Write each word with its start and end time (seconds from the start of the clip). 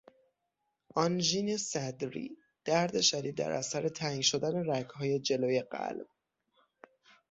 آنژین 0.95 1.57
صدری، 1.57 2.37
درد 2.65 3.01
شدید 3.01 3.35
در 3.37 3.51
اثر 3.51 3.89
تنگ 3.89 4.21
شدن 4.21 4.69
رگهای 4.71 5.19
جلوی 5.19 5.61
قلب 5.61 6.07